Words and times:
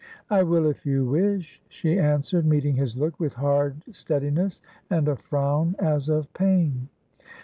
"I 0.31 0.41
will 0.41 0.65
if 0.65 0.83
you 0.83 1.05
wish," 1.05 1.61
she 1.69 1.99
answered, 1.99 2.43
meeting 2.43 2.75
his 2.75 2.97
look 2.97 3.19
with 3.19 3.33
hard 3.33 3.83
steadiness 3.91 4.59
and 4.89 5.07
a 5.07 5.15
frown 5.15 5.75
as 5.77 6.09
of 6.09 6.33
pain. 6.33 6.89